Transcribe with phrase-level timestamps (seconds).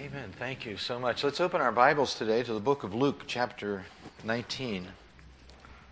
[0.00, 0.32] Amen.
[0.38, 1.24] Thank you so much.
[1.24, 3.84] Let's open our Bibles today to the book of Luke, chapter
[4.22, 4.86] 19.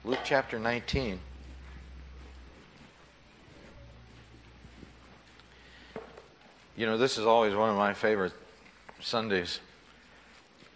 [0.04, 1.19] Luke, chapter 19.
[6.77, 8.33] You know, this is always one of my favorite
[9.01, 9.58] Sundays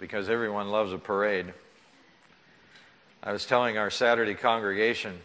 [0.01, 1.55] because everyone loves a parade.
[3.23, 5.21] I was telling our Saturday congregation,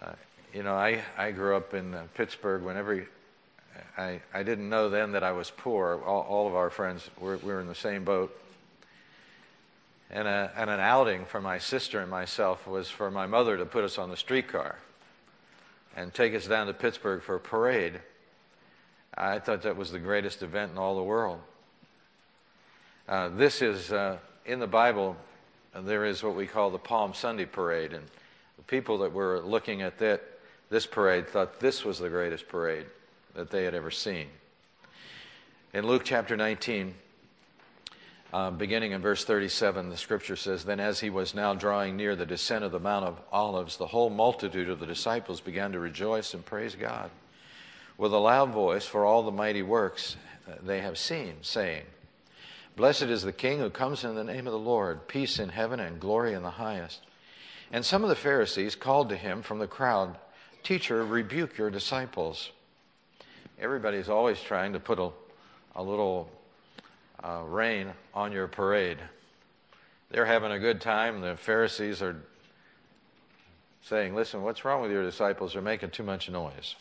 [0.00, 0.12] uh,
[0.54, 3.08] you know, I, I grew up in uh, Pittsburgh when every,
[3.96, 6.02] I, I didn't know then that I was poor.
[6.04, 8.38] All, all of our friends were, we were in the same boat.
[10.10, 13.64] And, a, and an outing for my sister and myself was for my mother to
[13.64, 14.76] put us on the streetcar
[15.96, 18.00] and take us down to Pittsburgh for a parade.
[19.14, 21.40] I thought that was the greatest event in all the world.
[23.08, 25.16] Uh, this is uh, in the Bible
[25.74, 27.94] there is what we call the Palm Sunday parade.
[27.94, 28.04] And
[28.58, 30.22] the people that were looking at that,
[30.68, 32.86] this parade thought this was the greatest parade
[33.34, 34.28] that they had ever seen.
[35.72, 36.94] In Luke chapter 19,
[38.32, 42.16] uh, beginning in verse 37, the scripture says, Then as he was now drawing near
[42.16, 45.78] the descent of the Mount of Olives, the whole multitude of the disciples began to
[45.78, 47.10] rejoice and praise God
[47.98, 50.16] with a loud voice for all the mighty works
[50.62, 51.84] they have seen, saying,
[52.74, 55.78] Blessed is the King who comes in the name of the Lord, peace in heaven
[55.78, 57.00] and glory in the highest.
[57.70, 60.16] And some of the Pharisees called to him from the crowd,
[60.62, 62.50] Teacher, rebuke your disciples.
[63.58, 65.10] Everybody's always trying to put a,
[65.76, 66.30] a little
[67.22, 68.98] uh, rain on your parade.
[70.10, 71.20] They're having a good time.
[71.20, 72.16] The Pharisees are
[73.82, 75.52] saying, Listen, what's wrong with your disciples?
[75.52, 76.76] They're making too much noise.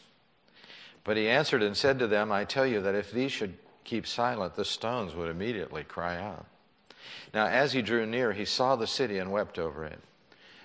[1.03, 4.05] But he answered and said to them, I tell you that if these should keep
[4.05, 6.45] silent, the stones would immediately cry out.
[7.33, 9.99] Now, as he drew near, he saw the city and wept over it.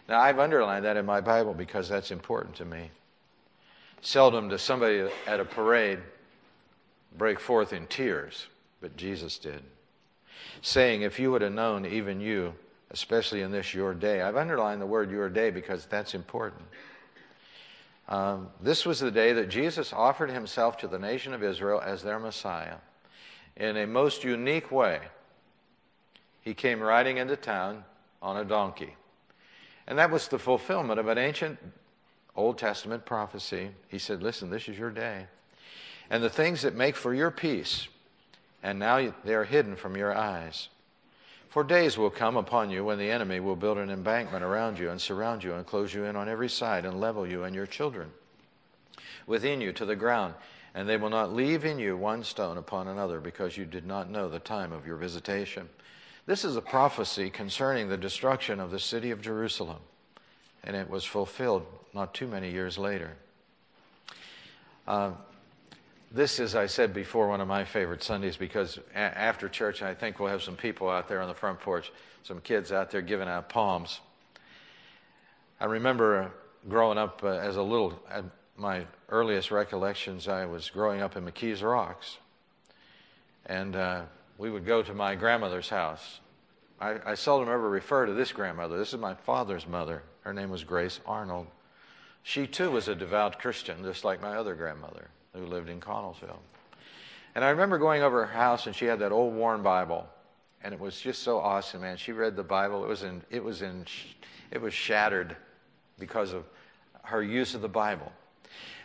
[0.09, 2.91] Now, I've underlined that in my Bible because that's important to me.
[4.07, 5.99] Seldom does somebody at a parade
[7.19, 8.47] break forth in tears,
[8.81, 9.65] but Jesus did,
[10.63, 12.55] saying, If you would have known, even you,
[12.93, 14.23] especially in this your day.
[14.23, 16.63] I've underlined the word your day because that's important.
[18.09, 22.05] Um, this was the day that Jesus offered himself to the nation of Israel as
[22.05, 22.77] their Messiah
[23.57, 25.01] in a most unique way.
[26.43, 27.83] He came riding into town
[28.23, 28.95] on a donkey.
[29.89, 31.59] And that was the fulfillment of an ancient
[32.37, 33.71] Old Testament prophecy.
[33.89, 35.27] He said, Listen, this is your day.
[36.11, 37.89] And the things that make for your peace,
[38.63, 40.69] and now they are hidden from your eyes.
[41.49, 44.91] For days will come upon you when the enemy will build an embankment around you
[44.91, 47.67] and surround you and close you in on every side and level you and your
[47.67, 48.13] children
[49.27, 50.35] within you to the ground
[50.77, 54.11] and they will not leave in you one stone upon another because you did not
[54.11, 55.67] know the time of your visitation.
[56.27, 59.79] This is a prophecy concerning the destruction of the city of Jerusalem,
[60.63, 61.65] and it was fulfilled
[61.97, 63.11] not too many years later.
[64.87, 65.13] Uh,
[66.13, 69.95] this is, I said before, one of my favorite Sundays because a- after church, I
[69.95, 71.91] think we'll have some people out there on the front porch,
[72.23, 74.01] some kids out there giving out palms.
[75.59, 76.31] I remember
[76.69, 77.99] growing up uh, as a little,
[78.57, 82.19] my earliest recollections, I was growing up in McKees Rocks.
[83.47, 84.03] And uh,
[84.39, 86.21] we would go to my grandmother's house.
[86.79, 88.77] I, I seldom ever refer to this grandmother.
[88.77, 90.03] This is my father's mother.
[90.21, 91.47] Her name was Grace Arnold.
[92.29, 96.41] She too was a devout Christian, just like my other grandmother who lived in Connellsville.
[97.37, 100.09] And I remember going over her house, and she had that old worn Bible,
[100.61, 101.97] and it was just so awesome, man.
[101.97, 102.83] She read the Bible.
[102.83, 103.87] It was in, it was in,
[104.51, 105.37] it was shattered
[106.01, 106.43] because of
[107.05, 108.11] her use of the Bible.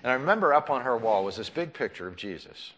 [0.03, 2.73] And I remember up on her wall was this big picture of Jesus.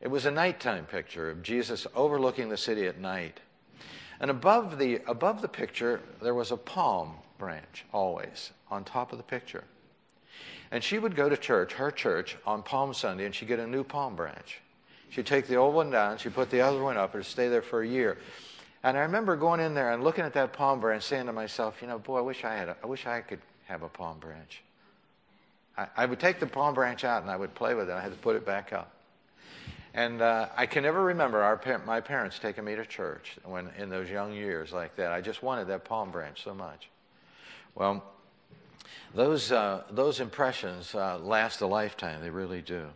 [0.00, 3.38] It was a nighttime picture of Jesus overlooking the city at night.
[4.18, 9.18] And above the, above the picture, there was a palm branch always on top of
[9.18, 9.62] the picture.
[10.72, 13.66] And she would go to church, her church, on Palm Sunday, and she'd get a
[13.66, 14.58] new palm branch.
[15.10, 17.60] She'd take the old one down, she'd put the other one up, and stay there
[17.60, 18.16] for a year.
[18.82, 21.82] And I remember going in there and looking at that palm branch, saying to myself,
[21.82, 24.18] you know, boy, I wish I had a, I wish I could have a palm
[24.18, 24.62] branch.
[25.76, 27.92] I, I, would take the palm branch out and I would play with it.
[27.92, 28.92] I had to put it back up.
[29.94, 33.90] And uh, I can never remember our my parents taking me to church when in
[33.90, 35.12] those young years like that.
[35.12, 36.88] I just wanted that palm branch so much.
[37.74, 38.02] Well,
[39.14, 42.20] those uh, those impressions uh, last a lifetime.
[42.20, 42.86] They really do.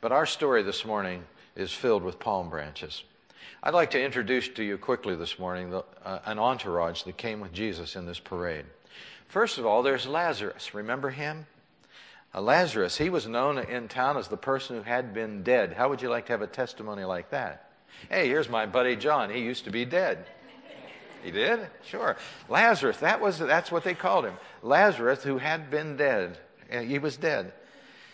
[0.00, 1.24] But our story this morning
[1.56, 3.02] is filled with palm branches.
[3.62, 7.40] I'd like to introduce to you quickly this morning the, uh, an entourage that came
[7.40, 8.64] with Jesus in this parade.
[9.26, 10.74] First of all, there's Lazarus.
[10.74, 11.46] Remember him?
[12.34, 15.72] Uh, Lazarus, he was known in town as the person who had been dead.
[15.72, 17.70] How would you like to have a testimony like that?
[18.08, 19.30] Hey, here's my buddy John.
[19.30, 20.24] He used to be dead.
[21.22, 21.66] He did?
[21.84, 22.16] Sure.
[22.48, 24.34] Lazarus, that was, that's what they called him.
[24.62, 26.38] Lazarus, who had been dead.
[26.70, 27.52] He was dead.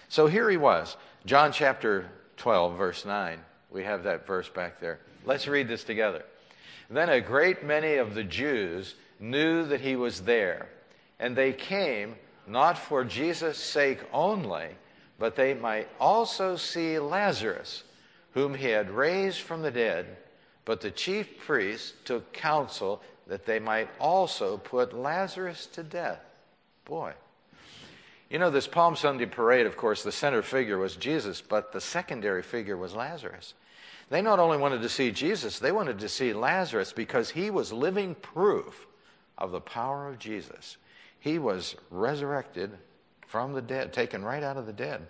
[0.08, 0.96] So here he was.
[1.26, 3.40] John chapter 12, verse 9.
[3.70, 5.00] We have that verse back there.
[5.24, 6.24] Let's read this together.
[6.90, 10.68] Then a great many of the Jews knew that he was there,
[11.18, 12.16] and they came
[12.46, 14.68] not for Jesus' sake only,
[15.18, 17.84] but they might also see Lazarus,
[18.34, 20.18] whom he had raised from the dead.
[20.64, 26.20] But the chief priests took counsel that they might also put Lazarus to death.
[26.84, 27.12] Boy.
[28.30, 31.80] You know, this Palm Sunday parade, of course, the center figure was Jesus, but the
[31.80, 33.54] secondary figure was Lazarus.
[34.10, 37.72] They not only wanted to see Jesus, they wanted to see Lazarus because he was
[37.72, 38.86] living proof
[39.38, 40.76] of the power of Jesus.
[41.20, 42.70] He was resurrected
[43.26, 45.06] from the dead, taken right out of the dead.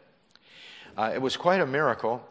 [0.96, 2.26] Uh, it was quite a miracle.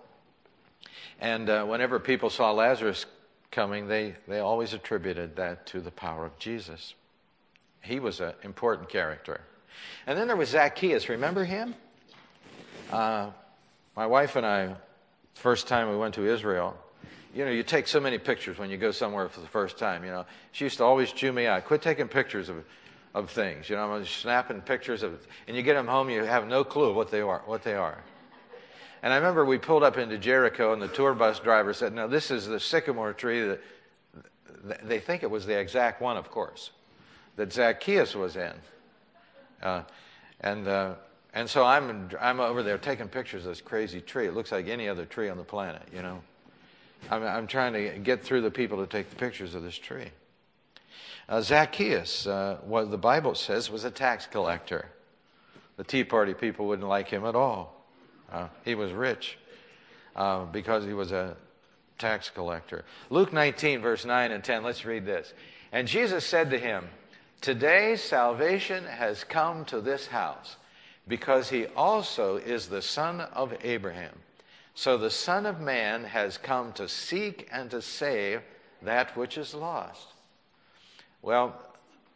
[1.19, 3.05] And uh, whenever people saw Lazarus
[3.53, 6.93] coming, they, they always attributed that to the power of Jesus.
[7.81, 9.39] He was an important character.
[10.05, 11.07] And then there was Zacchaeus.
[11.07, 11.73] Remember him?
[12.91, 13.29] Uh,
[13.95, 14.75] my wife and I
[15.35, 16.77] First time we went to Israel,
[17.33, 20.03] you know, you take so many pictures when you go somewhere for the first time.
[20.03, 21.65] You know, she used to always chew me out.
[21.65, 22.63] Quit taking pictures of,
[23.15, 23.69] of things.
[23.69, 26.93] You know, I'm snapping pictures of, and you get them home, you have no clue
[26.93, 27.41] what they are.
[27.45, 27.97] What they are.
[29.03, 32.07] And I remember we pulled up into Jericho, and the tour bus driver said, "No,
[32.07, 33.61] this is the sycamore tree that
[34.81, 36.71] they think it was the exact one, of course,
[37.35, 38.53] that Zacchaeus was in."
[39.61, 39.83] Uh,
[40.39, 40.93] and uh,
[41.33, 44.27] and so I'm, I'm over there taking pictures of this crazy tree.
[44.27, 46.21] It looks like any other tree on the planet, you know.
[47.09, 50.11] I'm, I'm trying to get through the people to take the pictures of this tree.
[51.27, 54.89] Uh, Zacchaeus, uh, what the Bible says, was a tax collector.
[55.77, 57.82] The Tea Party people wouldn't like him at all.
[58.31, 59.37] Uh, he was rich
[60.15, 61.35] uh, because he was a
[61.97, 62.83] tax collector.
[63.09, 65.33] Luke 19, verse 9 and 10, let's read this.
[65.71, 66.87] And Jesus said to him,
[67.41, 70.55] Today salvation has come to this house
[71.07, 74.13] because he also is the son of Abraham.
[74.75, 78.41] So the Son of Man has come to seek and to save
[78.81, 80.07] that which is lost.
[81.21, 81.55] Well,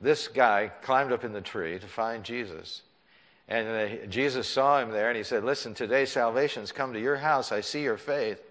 [0.02, 2.82] this guy climbed up in the tree to find Jesus.
[3.48, 7.52] And Jesus saw him there and he said, Listen, today salvation's come to your house.
[7.52, 8.42] I see your faith.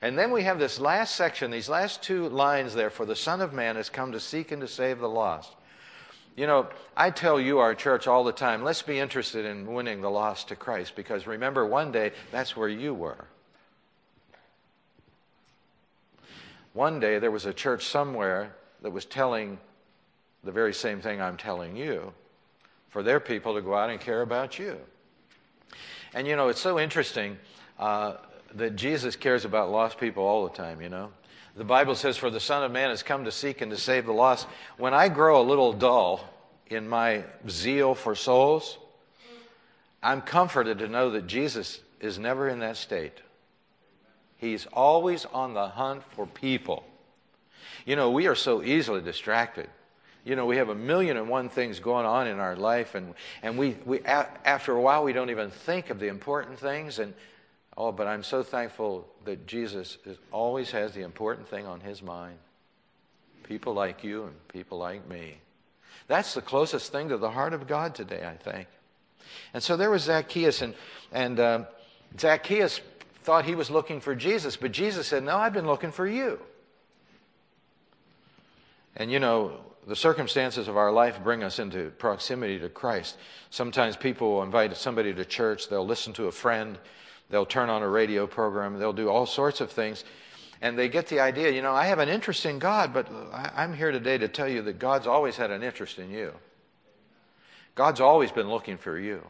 [0.00, 3.40] And then we have this last section, these last two lines there for the Son
[3.40, 5.52] of Man has come to seek and to save the lost.
[6.36, 10.00] You know, I tell you, our church, all the time, let's be interested in winning
[10.00, 13.24] the lost to Christ because remember, one day that's where you were.
[16.74, 19.58] One day there was a church somewhere that was telling
[20.44, 22.12] the very same thing I'm telling you
[22.98, 24.76] for their people to go out and care about you.
[26.14, 27.38] And you know, it's so interesting
[27.78, 28.14] uh,
[28.56, 31.12] that Jesus cares about lost people all the time, you know.
[31.54, 34.06] The Bible says, For the Son of Man has come to seek and to save
[34.06, 34.48] the lost.
[34.78, 36.28] When I grow a little dull
[36.66, 38.78] in my zeal for souls,
[40.02, 43.20] I'm comforted to know that Jesus is never in that state.
[44.38, 46.82] He's always on the hunt for people.
[47.86, 49.70] You know, we are so easily distracted.
[50.24, 53.14] You know, we have a million and one things going on in our life, and,
[53.42, 56.98] and we, we, after a while, we don't even think of the important things.
[56.98, 57.14] And
[57.78, 62.02] Oh, but I'm so thankful that Jesus is, always has the important thing on his
[62.02, 62.36] mind.
[63.44, 65.38] People like you and people like me.
[66.08, 68.66] That's the closest thing to the heart of God today, I think.
[69.54, 70.74] And so there was Zacchaeus, and,
[71.12, 71.64] and uh,
[72.18, 72.80] Zacchaeus
[73.22, 76.40] thought he was looking for Jesus, but Jesus said, No, I've been looking for you.
[78.96, 83.16] And you know, the circumstances of our life bring us into proximity to Christ.
[83.50, 86.78] Sometimes people will invite somebody to church, they'll listen to a friend,
[87.30, 88.78] They'll turn on a radio program.
[88.78, 90.04] They'll do all sorts of things.
[90.60, 93.74] And they get the idea, you know, I have an interest in God, but I'm
[93.74, 96.32] here today to tell you that God's always had an interest in you.
[97.76, 99.22] God's always been looking for you.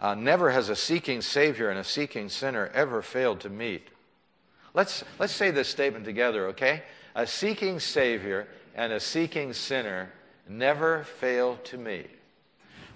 [0.00, 3.88] Uh, never has a seeking Savior and a seeking sinner ever failed to meet.
[4.72, 6.84] Let's, let's say this statement together, okay?
[7.14, 8.46] A seeking Savior
[8.78, 10.08] and a seeking sinner
[10.48, 12.08] never fail to meet.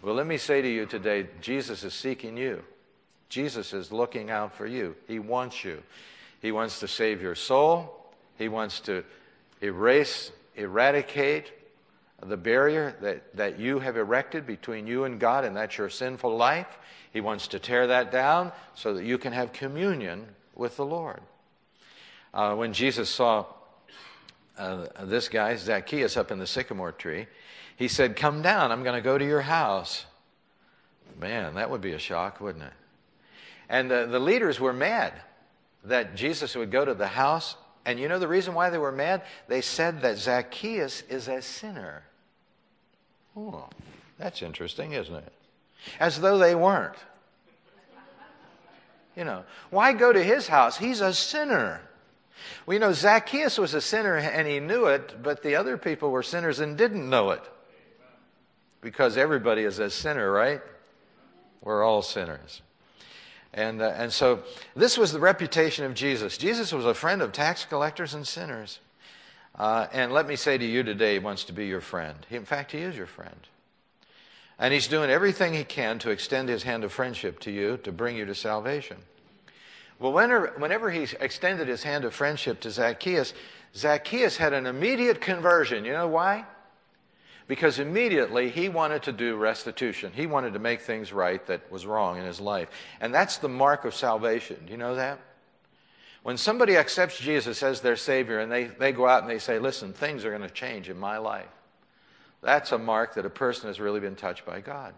[0.01, 2.63] Well, let me say to you today Jesus is seeking you.
[3.29, 4.95] Jesus is looking out for you.
[5.09, 5.83] He wants you.
[6.41, 8.13] He wants to save your soul.
[8.39, 9.03] He wants to
[9.61, 11.51] erase, eradicate
[12.25, 16.37] the barrier that, that you have erected between you and God, and that's your sinful
[16.37, 16.79] life.
[17.13, 21.21] He wants to tear that down so that you can have communion with the Lord.
[22.33, 23.47] Uh, when Jesus saw
[24.63, 27.27] uh, this guy, Zacchaeus, up in the sycamore tree,
[27.77, 30.07] he said, Come down, I'm going to go to your house.
[31.19, 32.73] Man, that would be a shock, wouldn't it?
[33.69, 35.13] And the, the leaders were mad
[35.85, 37.57] that Jesus would go to the house.
[37.85, 39.23] And you know the reason why they were mad?
[39.49, 42.05] They said that Zacchaeus is a sinner.
[43.37, 43.69] Oh,
[44.19, 45.33] that's interesting, isn't it?
[45.99, 46.97] As though they weren't.
[49.17, 50.79] You know, why go to his house?
[50.79, 51.83] He's a sinner.
[52.67, 56.23] We know Zacchaeus was a sinner and he knew it, but the other people were
[56.23, 57.43] sinners and didn't know it.
[58.81, 60.61] Because everybody is a sinner, right?
[61.61, 62.63] We're all sinners.
[63.55, 64.43] And, uh, and so
[64.75, 66.39] this was the reputation of Jesus.
[66.39, 68.81] Jesus was a friend of tax collectors and sinners.
[69.55, 72.17] Uh, and let me say to you today, he wants to be your friend.
[72.29, 73.37] He, in fact, he is your friend.
[74.59, 77.93] And he's doing everything he can to extend his hand of friendship to you to
[77.93, 78.97] bring you to salvation.
[80.03, 83.35] Well, whenever, he extended his hand of friendship to Zacchaeus,
[83.77, 85.85] Zacchaeus had an immediate conversion.
[85.85, 86.45] You know why?
[87.47, 90.11] Because immediately he wanted to do restitution.
[90.13, 92.69] He wanted to make things right that was wrong in his life.
[93.01, 94.57] And that's the mark of salvation.
[94.67, 95.21] Do you know that?
[96.25, 99.61] When somebody accepts Jesus as their Savior and they, they go out and they say,
[99.61, 101.47] Listen, things are going to change in my life,
[102.43, 104.95] that's a mark that a person has really been touched by God.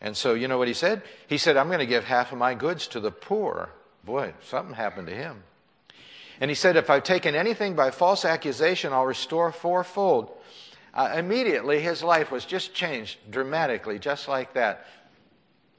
[0.00, 1.02] And so, you know what he said?
[1.26, 3.70] He said, I'm going to give half of my goods to the poor.
[4.04, 5.42] Boy, something happened to him.
[6.40, 10.32] And he said, If I've taken anything by false accusation, I'll restore fourfold.
[10.94, 14.86] Uh, immediately, his life was just changed dramatically, just like that.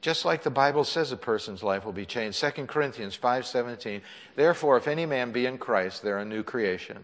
[0.02, 2.40] Just like the Bible says a person's life will be changed.
[2.40, 4.02] 2 Corinthians 5:17.
[4.36, 7.04] Therefore, if any man be in Christ, they're a new creation.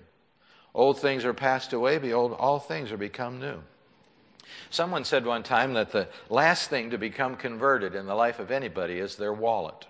[0.73, 3.61] Old things are passed away, behold, all things are become new.
[4.69, 8.51] Someone said one time that the last thing to become converted in the life of
[8.51, 9.85] anybody is their wallet.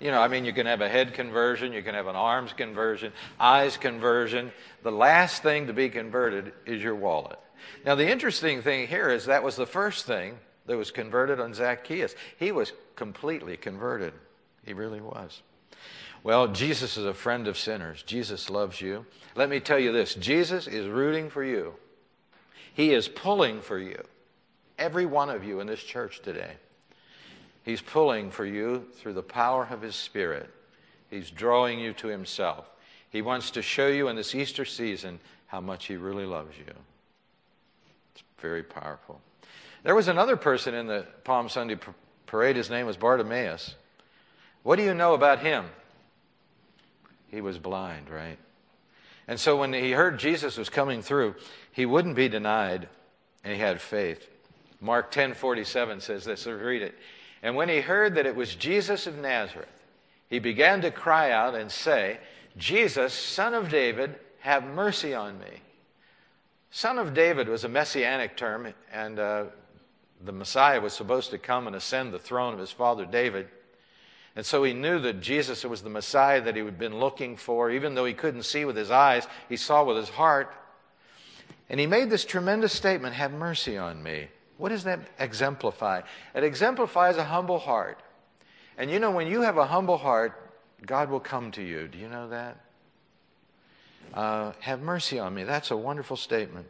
[0.00, 2.54] You know, I mean, you can have a head conversion, you can have an arms
[2.54, 4.50] conversion, eyes conversion.
[4.82, 7.38] The last thing to be converted is your wallet.
[7.84, 11.52] Now, the interesting thing here is that was the first thing that was converted on
[11.52, 12.14] Zacchaeus.
[12.38, 14.14] He was completely converted.
[14.64, 15.42] He really was.
[16.22, 18.02] Well, Jesus is a friend of sinners.
[18.02, 19.06] Jesus loves you.
[19.34, 21.74] Let me tell you this Jesus is rooting for you,
[22.74, 24.02] He is pulling for you.
[24.78, 26.52] Every one of you in this church today.
[27.64, 30.48] He's pulling for you through the power of His Spirit.
[31.10, 32.70] He's drawing you to Himself.
[33.10, 36.72] He wants to show you in this Easter season how much He really loves you.
[38.14, 39.20] It's very powerful.
[39.82, 41.78] There was another person in the Palm Sunday
[42.26, 42.56] parade.
[42.56, 43.74] His name was Bartimaeus.
[44.62, 45.64] What do you know about him?
[47.28, 48.38] He was blind, right?
[49.30, 51.36] And so when he heard Jesus was coming through,
[51.70, 52.88] he wouldn't be denied,
[53.44, 54.28] and he had faith.
[54.80, 56.40] Mark 10:47 says this.
[56.42, 56.98] So read it.
[57.40, 59.68] And when he heard that it was Jesus of Nazareth,
[60.28, 62.18] he began to cry out and say,
[62.56, 65.62] Jesus, son of David, have mercy on me.
[66.72, 69.44] Son of David was a messianic term, and uh,
[70.24, 73.48] the Messiah was supposed to come and ascend the throne of his father David.
[74.36, 77.70] And so he knew that Jesus was the Messiah that he had been looking for.
[77.70, 80.54] Even though he couldn't see with his eyes, he saw with his heart.
[81.68, 84.28] And he made this tremendous statement Have mercy on me.
[84.56, 86.02] What does that exemplify?
[86.34, 87.98] It exemplifies a humble heart.
[88.76, 90.52] And you know, when you have a humble heart,
[90.86, 91.88] God will come to you.
[91.88, 92.56] Do you know that?
[94.14, 95.44] Uh, have mercy on me.
[95.44, 96.66] That's a wonderful statement.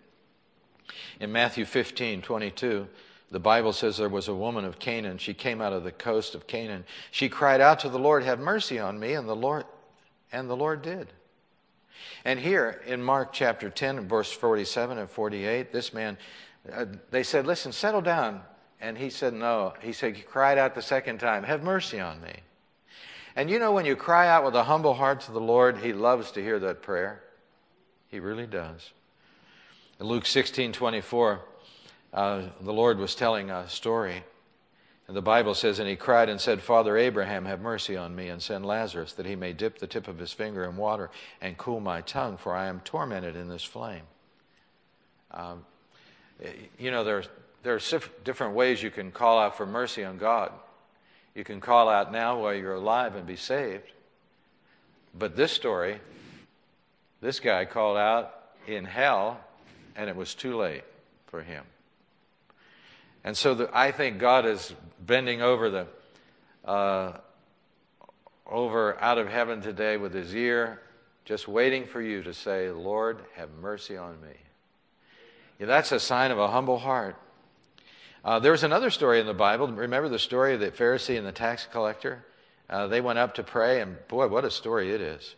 [1.21, 2.89] In Matthew 15 22,
[3.31, 5.19] the Bible says there was a woman of Canaan.
[5.19, 6.85] She came out of the coast of Canaan.
[7.11, 9.65] She cried out to the Lord, "Have mercy on me," and the Lord
[10.33, 11.13] and the Lord did.
[12.25, 16.19] And here in Mark chapter 10 verse 47 and 48, this man
[16.73, 18.43] uh, they said, "Listen, settle down."
[18.81, 22.21] And he said, "No." He said, he cried out the second time, "Have mercy on
[22.21, 22.35] me."
[23.37, 25.93] And you know when you cry out with a humble heart to the Lord, he
[25.93, 27.23] loves to hear that prayer.
[28.09, 28.91] He really does.
[30.01, 31.41] In Luke 16:24,
[32.13, 34.25] uh, the Lord was telling a story.
[35.07, 38.29] And the Bible says, And he cried and said, Father Abraham, have mercy on me,
[38.29, 41.59] and send Lazarus, that he may dip the tip of his finger in water and
[41.59, 44.05] cool my tongue, for I am tormented in this flame.
[45.33, 45.65] Um,
[46.79, 47.25] you know, there,
[47.63, 50.53] there are different ways you can call out for mercy on God.
[51.35, 53.91] You can call out now while you're alive and be saved.
[55.19, 56.01] But this story,
[57.21, 58.35] this guy called out
[58.67, 59.41] in hell,
[59.97, 60.85] and it was too late
[61.27, 61.65] for him.
[63.25, 65.87] And so the, I think God is bending over the
[66.65, 67.19] uh,
[68.47, 70.81] over out of heaven today with his ear,
[71.25, 74.35] just waiting for you to say, Lord, have mercy on me.
[75.59, 77.17] Yeah, that's a sign of a humble heart.
[78.25, 79.69] Uh, there's another story in the Bible.
[79.69, 82.25] Remember the story of the Pharisee and the tax collector?
[82.69, 85.35] Uh, they went up to pray, and boy, what a story it is.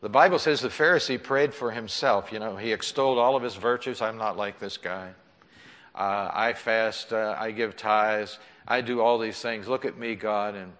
[0.00, 2.32] The Bible says the Pharisee prayed for himself.
[2.32, 4.00] You know, he extolled all of his virtues.
[4.00, 5.10] I'm not like this guy.
[5.98, 8.38] Uh, I fast, uh, I give tithes,
[8.68, 9.66] I do all these things.
[9.66, 10.54] Look at me, God.
[10.54, 10.72] And,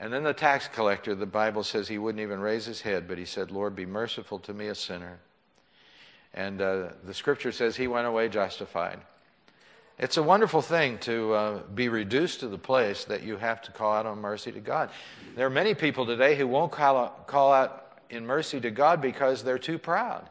[0.00, 3.16] and then the tax collector, the Bible says he wouldn't even raise his head, but
[3.16, 5.20] he said, Lord, be merciful to me, a sinner.
[6.34, 8.98] And uh, the scripture says he went away justified.
[10.00, 13.70] It's a wonderful thing to uh, be reduced to the place that you have to
[13.70, 14.90] call out on mercy to God.
[15.36, 19.00] There are many people today who won't call out, call out in mercy to God
[19.00, 20.28] because they're too proud.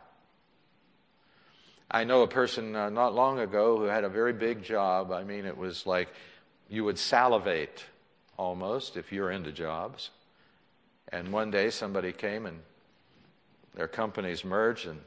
[1.89, 5.11] I know a person uh, not long ago who had a very big job.
[5.11, 6.09] I mean, it was like
[6.69, 7.85] you would salivate
[8.37, 10.09] almost if you're into jobs.
[11.09, 12.59] And one day somebody came and
[13.75, 14.99] their companies merged and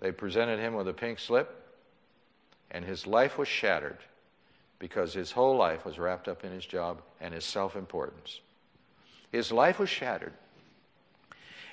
[0.00, 1.56] they presented him with a pink slip
[2.70, 3.98] and his life was shattered
[4.78, 8.40] because his whole life was wrapped up in his job and his self importance.
[9.32, 10.32] His life was shattered.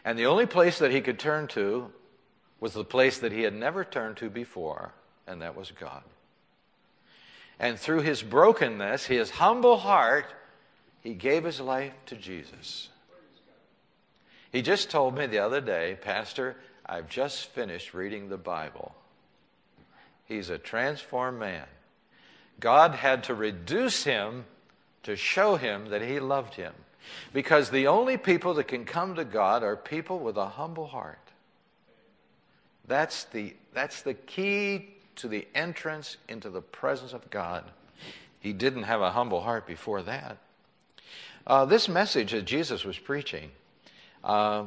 [0.04, 1.92] And the only place that he could turn to
[2.60, 4.92] was the place that he had never turned to before,
[5.28, 6.04] and that was God.
[7.60, 10.34] And through his brokenness, his humble heart,
[11.02, 12.90] he gave his life to Jesus.
[14.52, 18.96] He just told me the other day, Pastor, I've just finished reading the Bible.
[20.26, 21.66] He's a transformed man.
[22.60, 24.46] God had to reduce him
[25.04, 26.74] to show him that he loved him.
[27.34, 31.20] Because the only people that can come to God are people with a humble heart.
[32.88, 37.64] That's the, that's the key to the entrance into the presence of God.
[38.40, 40.38] He didn't have a humble heart before that.
[41.46, 43.52] Uh, this message that Jesus was preaching
[44.24, 44.66] uh,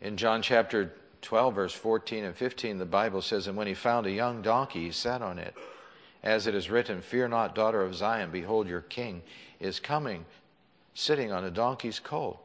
[0.00, 4.06] in John chapter 12, verse 14 and 15, the Bible says, And when he found
[4.06, 5.54] a young donkey, he sat on it.
[6.22, 9.22] As it is written, Fear not, daughter of Zion, behold, your king
[9.60, 10.24] is coming,
[10.94, 12.40] sitting on a donkey's colt.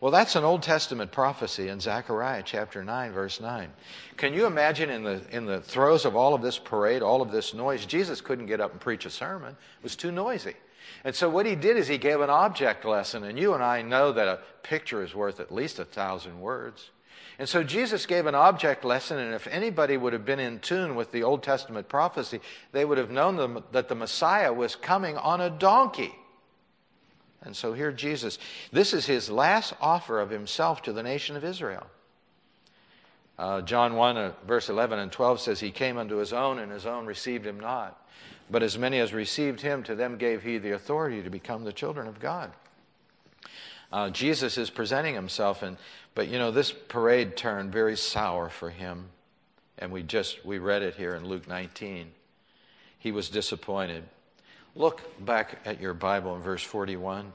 [0.00, 3.70] Well, that's an Old Testament prophecy in Zechariah chapter 9, verse 9.
[4.18, 7.30] Can you imagine in the, in the throes of all of this parade, all of
[7.30, 9.52] this noise, Jesus couldn't get up and preach a sermon.
[9.52, 10.56] It was too noisy.
[11.04, 13.80] And so what he did is he gave an object lesson, and you and I
[13.80, 16.90] know that a picture is worth at least a thousand words.
[17.38, 20.94] And so Jesus gave an object lesson, and if anybody would have been in tune
[20.94, 22.40] with the Old Testament prophecy,
[22.72, 26.14] they would have known that the Messiah was coming on a donkey.
[27.44, 28.38] And so here Jesus,
[28.72, 31.86] this is his last offer of himself to the nation of Israel.
[33.38, 36.70] Uh, John 1, uh, verse 11 and 12 says, He came unto his own, and
[36.70, 38.00] his own received him not.
[38.50, 41.72] But as many as received him, to them gave he the authority to become the
[41.72, 42.52] children of God.
[43.92, 45.76] Uh, Jesus is presenting himself, and
[46.14, 49.06] but you know this parade turned very sour for him,
[49.78, 52.10] and we just we read it here in Luke 19.
[52.98, 54.04] He was disappointed.
[54.76, 57.32] Look back at your Bible in verse 41.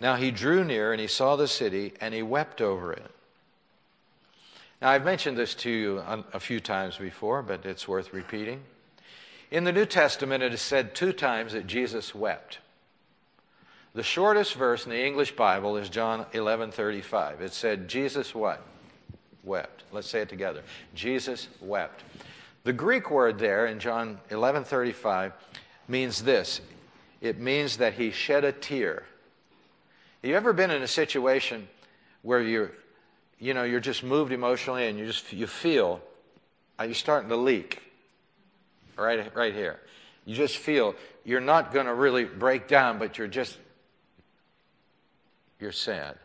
[0.00, 3.10] Now he drew near and he saw the city and he wept over it.
[4.82, 8.62] Now I've mentioned this to you a few times before, but it's worth repeating.
[9.50, 12.58] In the New Testament, it is said two times that Jesus wept.
[13.94, 17.40] The shortest verse in the English Bible is John 11:35.
[17.40, 18.62] It said Jesus what?
[19.44, 19.84] Wept.
[19.92, 20.62] Let's say it together.
[20.94, 22.02] Jesus wept.
[22.64, 25.32] The Greek word there in John 11:35
[25.88, 26.60] means this.
[27.20, 29.04] It means that he shed a tear.
[30.22, 31.68] Have you ever been in a situation
[32.22, 32.72] where you're
[33.38, 36.00] you know, you're just moved emotionally and you just you feel
[36.78, 37.82] uh, are you starting to leak?
[38.96, 39.80] Right right here.
[40.24, 40.94] You just feel
[41.24, 43.58] you're not going to really break down, but you're just
[45.60, 46.16] you're sad.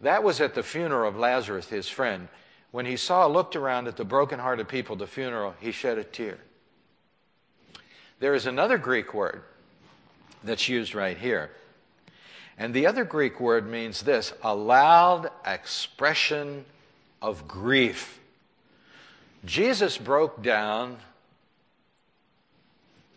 [0.00, 2.28] That was at the funeral of Lazarus, his friend.
[2.72, 6.04] When he saw, looked around at the broken-hearted people at the funeral, he shed a
[6.04, 6.38] tear.
[8.20, 9.42] There is another Greek word
[10.42, 11.50] that's used right here.
[12.56, 16.64] And the other Greek word means this a loud expression
[17.20, 18.20] of grief.
[19.44, 20.98] Jesus broke down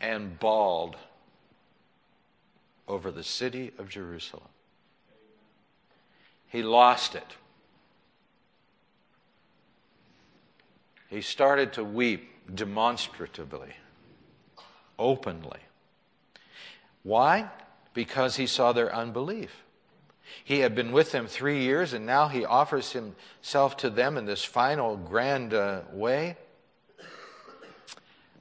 [0.01, 0.95] and bawled
[2.87, 4.47] over the city of Jerusalem.
[6.47, 7.35] He lost it.
[11.09, 13.73] He started to weep demonstratively,
[14.97, 15.59] openly.
[17.03, 17.49] Why?
[17.93, 19.63] Because he saw their unbelief.
[20.43, 24.25] He had been with them three years, and now he offers himself to them in
[24.25, 26.37] this final grand uh, way.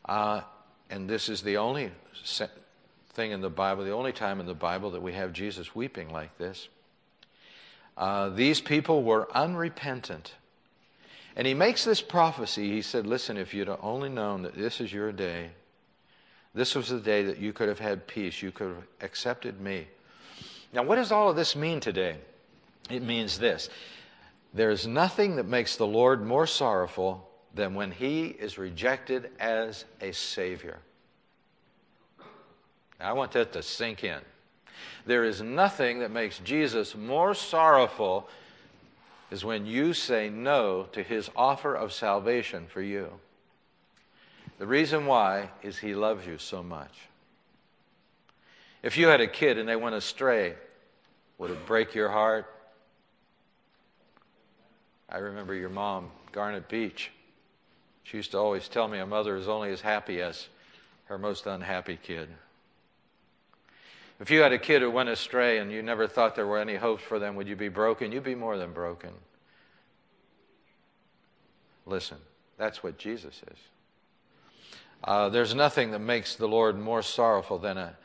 [0.04, 0.42] Uh,
[0.90, 1.90] and this is the only
[3.10, 6.10] thing in the Bible, the only time in the Bible that we have Jesus weeping
[6.10, 6.68] like this.
[7.96, 10.34] Uh, these people were unrepentant.
[11.34, 12.70] And he makes this prophecy.
[12.70, 15.50] He said, Listen, if you'd only known that this is your day,
[16.56, 19.86] this was the day that you could have had peace, you could have accepted me.
[20.72, 22.16] Now, what does all of this mean today?
[22.88, 23.68] It means this
[24.54, 29.84] there is nothing that makes the Lord more sorrowful than when he is rejected as
[30.00, 30.78] a Savior.
[32.98, 34.20] I want that to sink in.
[35.04, 38.30] There is nothing that makes Jesus more sorrowful
[39.30, 43.10] is when you say no to his offer of salvation for you.
[44.58, 46.92] The reason why is He loves you so much.
[48.82, 50.54] If you had a kid and they went astray,
[51.38, 52.46] would it break your heart?
[55.08, 57.10] I remember your mom, Garnet Beach.
[58.04, 60.48] She used to always tell me a mother is only as happy as
[61.06, 62.28] her most unhappy kid.
[64.18, 66.76] If you had a kid who went astray and you never thought there were any
[66.76, 68.12] hopes for them, would you be broken?
[68.12, 69.10] You'd be more than broken.
[71.84, 72.18] Listen,
[72.56, 73.58] that's what Jesus is.
[75.04, 77.96] Uh, there's nothing that makes the Lord more sorrowful than, a,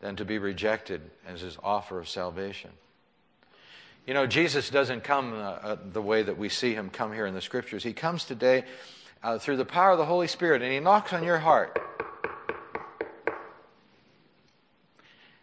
[0.00, 2.70] than to be rejected as his offer of salvation.
[4.06, 7.26] You know, Jesus doesn't come uh, uh, the way that we see him come here
[7.26, 7.84] in the scriptures.
[7.84, 8.64] He comes today
[9.22, 11.78] uh, through the power of the Holy Spirit and he knocks on your heart.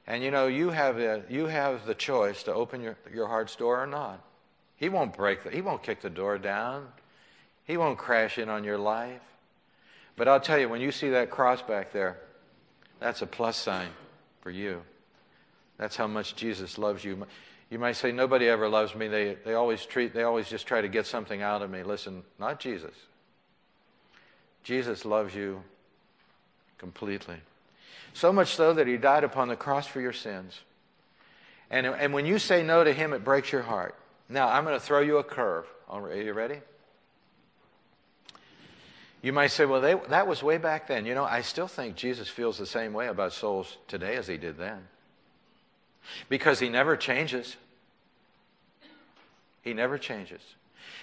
[0.07, 3.55] And you know, you have, a, you have the choice to open your, your heart's
[3.55, 4.21] door or not.
[4.77, 6.87] He won't break the, he won't kick the door down.
[7.65, 9.21] He won't crash in on your life.
[10.17, 12.17] But I'll tell you, when you see that cross back there,
[12.99, 13.89] that's a plus sign
[14.41, 14.81] for you.
[15.77, 17.25] That's how much Jesus loves you.
[17.69, 19.07] You might say, nobody ever loves me.
[19.07, 21.83] They, they always treat, they always just try to get something out of me.
[21.83, 22.95] Listen, not Jesus.
[24.63, 25.61] Jesus loves you
[26.79, 27.37] completely.
[28.13, 30.59] So much so that he died upon the cross for your sins.
[31.69, 33.95] And, and when you say no to him, it breaks your heart.
[34.29, 35.65] Now, I'm going to throw you a curve.
[35.89, 36.61] Are you ready?
[39.27, 41.05] You might say, well, they, that was way back then.
[41.05, 44.37] You know, I still think Jesus feels the same way about souls today as he
[44.37, 44.87] did then.
[46.29, 47.57] Because he never changes.
[49.63, 50.39] He never changes.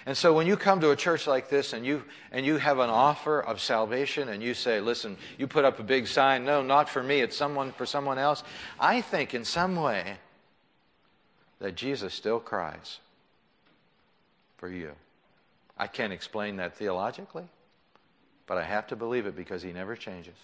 [0.07, 2.79] And so when you come to a church like this and you, and you have
[2.79, 6.63] an offer of salvation and you say, listen, you put up a big sign, no,
[6.63, 8.43] not for me, it's someone for someone else,
[8.79, 10.17] I think in some way
[11.59, 12.97] that Jesus still cries
[14.57, 14.93] for you.
[15.77, 17.49] I can't explain that theologically.
[18.47, 20.35] But I have to believe it because he never changes.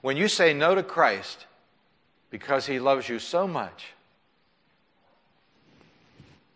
[0.00, 1.46] When you say no to Christ
[2.30, 3.88] because he loves you so much,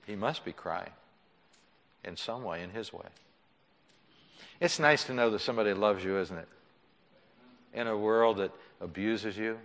[0.06, 0.92] he must be crying
[2.04, 3.06] in some way, in his way.
[4.60, 6.48] It's nice to know that somebody loves you, isn't it?
[7.72, 9.58] In a world that abuses you,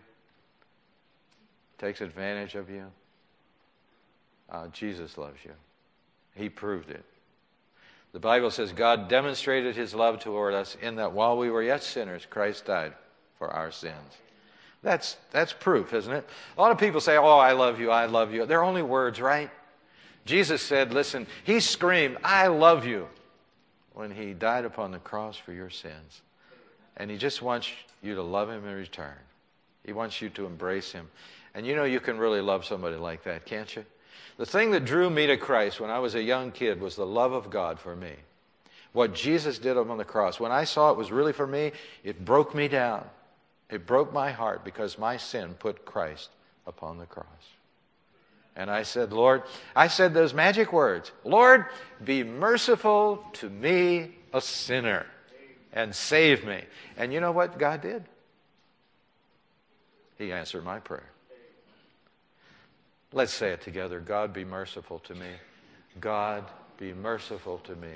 [1.78, 2.86] takes advantage of you,
[4.50, 5.52] uh, Jesus loves you.
[6.36, 7.04] He proved it.
[8.16, 11.84] The Bible says God demonstrated his love toward us in that while we were yet
[11.84, 12.94] sinners, Christ died
[13.38, 13.94] for our sins.
[14.82, 16.26] That's, that's proof, isn't it?
[16.58, 18.46] A lot of people say, Oh, I love you, I love you.
[18.46, 19.52] They're only words, right?
[20.24, 23.10] Jesus said, Listen, he screamed, I love you,
[23.96, 26.22] when he died upon the cross for your sins.
[26.96, 27.70] And he just wants
[28.02, 29.20] you to love him in return.
[29.84, 31.10] He wants you to embrace him.
[31.54, 33.84] And you know you can really love somebody like that, can't you?
[34.38, 37.06] The thing that drew me to Christ when I was a young kid was the
[37.06, 38.14] love of God for me.
[38.92, 40.40] What Jesus did on the cross.
[40.40, 41.72] When I saw it was really for me,
[42.04, 43.06] it broke me down.
[43.70, 46.30] It broke my heart because my sin put Christ
[46.68, 47.26] upon the cross.
[48.56, 49.44] And I said, Lord,
[49.76, 51.66] I said those magic words Lord,
[52.04, 55.06] be merciful to me, a sinner,
[55.74, 56.62] and save me.
[56.98, 58.06] And you know what God did?
[60.18, 61.10] He answered my prayer.
[63.16, 64.02] Let's say it together.
[64.02, 65.30] God be merciful to me.
[66.02, 66.44] God
[66.78, 67.96] be merciful to me.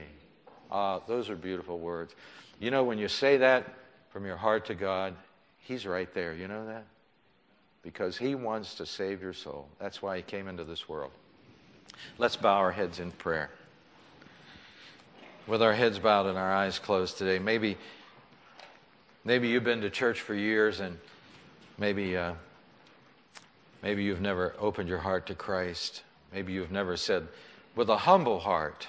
[0.71, 2.15] Ah, those are beautiful words.
[2.57, 3.65] You know, when you say that
[4.11, 5.13] from your heart to God,
[5.59, 6.33] He's right there.
[6.33, 6.85] You know that?
[7.83, 9.67] Because He wants to save your soul.
[9.77, 11.11] That's why He came into this world.
[12.17, 13.49] Let's bow our heads in prayer.
[15.47, 17.77] With our heads bowed and our eyes closed today, maybe,
[19.25, 20.97] maybe you've been to church for years and
[21.77, 22.15] maybe.
[22.15, 22.35] Uh,
[23.81, 26.03] Maybe you've never opened your heart to Christ.
[26.33, 27.27] Maybe you've never said,
[27.75, 28.87] with a humble heart.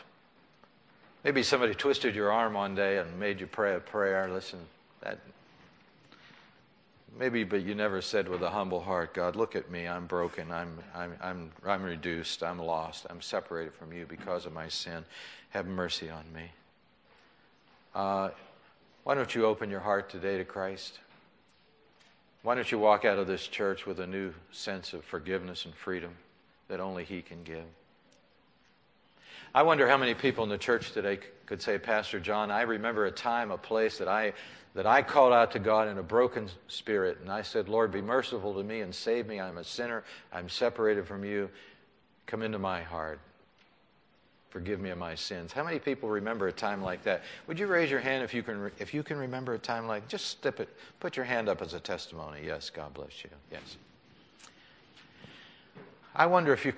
[1.25, 4.29] Maybe somebody twisted your arm one day and made you pray a prayer.
[4.33, 4.61] Listen,
[5.03, 5.19] that
[7.19, 9.87] maybe, but you never said with a humble heart, God, look at me.
[9.87, 10.51] I'm broken.
[10.51, 12.43] I'm, I'm, I'm, I'm reduced.
[12.43, 13.07] I'm lost.
[13.11, 15.05] I'm separated from you because of my sin.
[15.51, 16.51] Have mercy on me.
[17.95, 18.31] Uh,
[19.05, 21.01] why don't you open your heart today to Christ?
[22.43, 25.75] Why don't you walk out of this church with a new sense of forgiveness and
[25.75, 26.13] freedom
[26.69, 27.65] that only He can give?
[29.55, 33.07] I wonder how many people in the church today could say, Pastor John, I remember
[33.07, 34.33] a time, a place that I,
[34.75, 38.01] that I called out to God in a broken spirit, and I said, Lord, be
[38.01, 39.41] merciful to me and save me.
[39.41, 40.05] I'm a sinner.
[40.33, 41.51] I'm separated from you.
[42.27, 43.21] Come into my heart.
[44.51, 45.53] Forgive me of my sins.
[45.53, 47.23] How many people remember a time like that?
[47.47, 50.09] Would you raise your hand if you can, if you can remember a time like
[50.09, 52.41] Just step it, put your hand up as a testimony.
[52.45, 53.31] Yes, God bless you.
[53.53, 53.77] Yes.
[56.17, 56.73] I wonder if, you,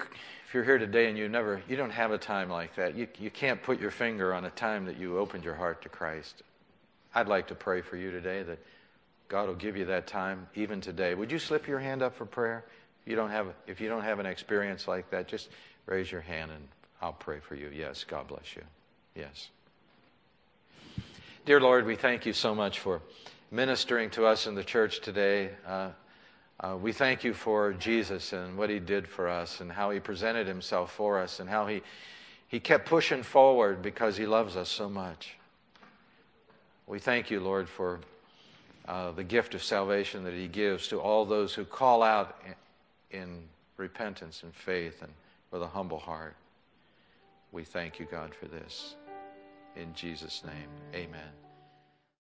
[0.47, 2.95] if you're here today and you never, you don't have a time like that.
[2.95, 5.89] You, you can't put your finger on a time that you opened your heart to
[5.89, 6.43] Christ.
[7.15, 8.59] I'd like to pray for you today that
[9.29, 11.15] God will give you that time even today.
[11.15, 12.67] Would you slip your hand up for prayer?
[13.03, 15.49] If you don't have, if you don't have an experience like that, just
[15.87, 16.69] raise your hand and
[17.03, 17.69] I'll pray for you.
[17.75, 18.63] Yes, God bless you.
[19.17, 19.49] Yes.
[21.45, 23.03] Dear Lord, we thank you so much for
[23.51, 25.51] ministering to us in the church today.
[25.67, 25.91] Uh,
[26.61, 29.99] uh, we thank you for Jesus and what he did for us and how he
[29.99, 31.83] presented himself for us and how he,
[32.47, 35.37] he kept pushing forward because he loves us so much.
[36.87, 37.99] We thank you, Lord, for
[38.87, 42.41] uh, the gift of salvation that he gives to all those who call out
[43.11, 43.43] in, in
[43.77, 45.11] repentance and faith and
[45.51, 46.37] with a humble heart.
[47.53, 48.97] We thank you, God, for this.
[49.77, 51.52] In Jesus' name, amen.